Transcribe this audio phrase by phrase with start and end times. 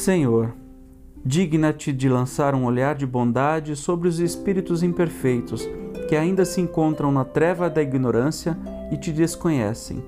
[0.00, 0.54] Senhor,
[1.22, 5.68] digna-te de lançar um olhar de bondade sobre os espíritos imperfeitos
[6.08, 8.58] que ainda se encontram na treva da ignorância
[8.90, 10.02] e te desconhecem,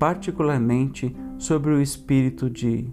[0.00, 2.88] particularmente sobre o espírito de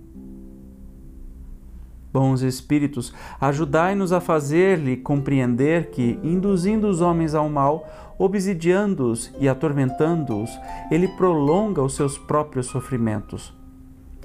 [2.13, 3.11] Bons Espíritos,
[3.41, 7.87] ajudai-nos a fazer-lhe compreender que, induzindo os homens ao mal,
[8.19, 10.51] obsidiando-os e atormentando-os,
[10.91, 13.62] ele prolonga os seus próprios sofrimentos.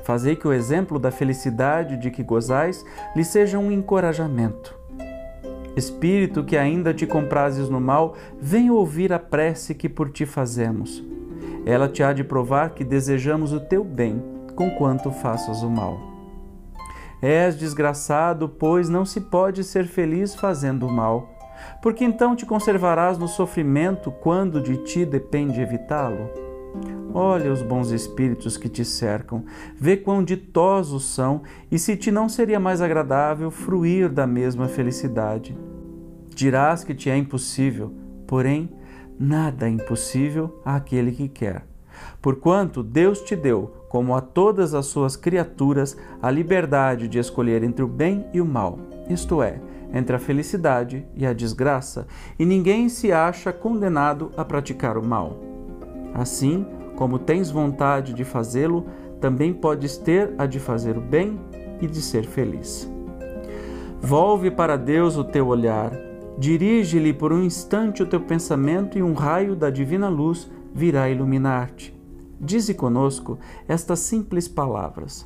[0.09, 2.83] Fazei que o exemplo da felicidade de que gozais
[3.15, 4.75] lhe seja um encorajamento.
[5.77, 11.05] Espírito que ainda te comprases no mal, vem ouvir a prece que por ti fazemos.
[11.67, 14.25] Ela te há de provar que desejamos o teu bem,
[14.57, 16.01] conquanto faças o mal.
[17.21, 21.29] És desgraçado, pois não se pode ser feliz fazendo o mal.
[21.83, 26.48] Porque então te conservarás no sofrimento quando de ti depende evitá-lo?
[27.13, 29.45] Olha os bons espíritos que te cercam,
[29.77, 35.57] vê quão ditosos são e se te não seria mais agradável fruir da mesma felicidade.
[36.35, 37.93] Dirás que te é impossível,
[38.27, 38.71] porém,
[39.19, 41.67] nada é impossível àquele que quer.
[42.23, 47.83] Porquanto Deus te deu, como a todas as suas criaturas, a liberdade de escolher entre
[47.83, 49.61] o bem e o mal, isto é,
[49.93, 52.07] entre a felicidade e a desgraça,
[52.39, 55.41] e ninguém se acha condenado a praticar o mal.
[56.15, 56.67] Assim,
[56.99, 58.85] como tens vontade de fazê-lo,
[59.21, 61.39] também podes ter a de fazer o bem
[61.81, 62.91] e de ser feliz.
[64.01, 65.93] Volve para Deus o teu olhar,
[66.37, 71.97] dirige-lhe por um instante o teu pensamento e um raio da divina luz virá iluminar-te.
[72.41, 73.39] Dize conosco
[73.69, 75.25] estas simples palavras: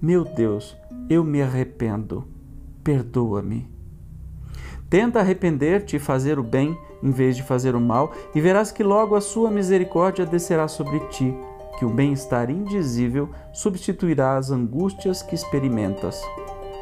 [0.00, 0.76] Meu Deus,
[1.10, 2.28] eu me arrependo,
[2.84, 3.77] perdoa-me.
[4.90, 8.82] Tenta arrepender-te e fazer o bem em vez de fazer o mal, e verás que
[8.82, 11.34] logo a sua misericórdia descerá sobre ti,
[11.78, 16.20] que o bem-estar indizível substituirá as angústias que experimentas.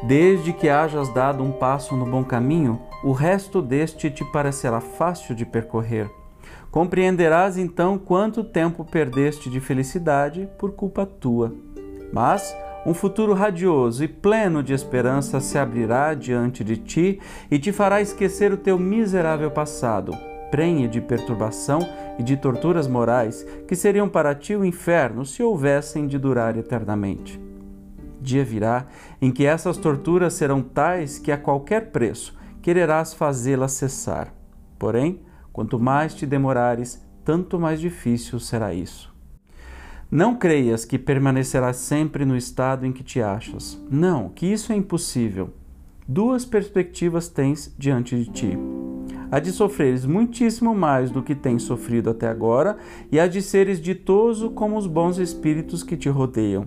[0.03, 5.35] Desde que hajas dado um passo no bom caminho, o resto deste te parecerá fácil
[5.35, 6.09] de percorrer.
[6.71, 11.53] Compreenderás então quanto tempo perdeste de felicidade por culpa tua.
[12.13, 12.55] Mas
[12.87, 17.19] um futuro radioso e pleno de esperança se abrirá diante de ti
[17.51, 20.13] e te fará esquecer o teu miserável passado,
[20.49, 21.87] prenhe de perturbação
[22.17, 27.39] e de torturas morais que seriam para ti o inferno se houvessem de durar eternamente.
[28.19, 28.87] Dia virá
[29.21, 34.33] em que essas torturas serão tais que a qualquer preço quererás fazê-las cessar.
[34.79, 35.21] Porém,
[35.57, 39.11] Quanto mais te demorares, tanto mais difícil será isso.
[40.09, 43.77] Não creias que permanecerás sempre no estado em que te achas.
[43.91, 45.49] Não, que isso é impossível.
[46.07, 48.57] Duas perspectivas tens diante de ti:
[49.29, 52.77] a de sofreres muitíssimo mais do que tens sofrido até agora,
[53.11, 56.65] e a de seres ditoso como os bons espíritos que te rodeiam.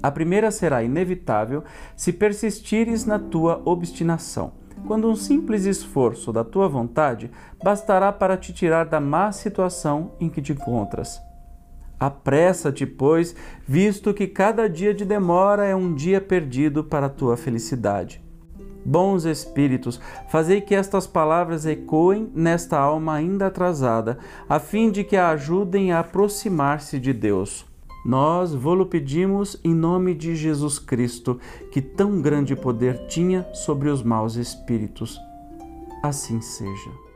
[0.00, 1.64] A primeira será inevitável
[1.96, 4.52] se persistires na tua obstinação
[4.86, 7.30] quando um simples esforço da tua vontade
[7.62, 11.20] bastará para te tirar da má situação em que te encontras.
[11.98, 13.34] Apressa-te, pois,
[13.66, 18.22] visto que cada dia de demora é um dia perdido para a tua felicidade.
[18.84, 25.16] Bons Espíritos, fazei que estas palavras ecoem nesta alma ainda atrasada, a fim de que
[25.16, 27.66] a ajudem a aproximar-se de Deus.
[28.04, 31.38] Nós vô-lo pedimos em nome de Jesus Cristo,
[31.70, 35.20] que tão grande poder tinha sobre os maus espíritos.
[36.02, 37.07] Assim seja.